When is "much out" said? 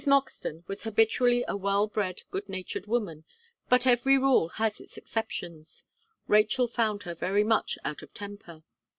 7.43-8.01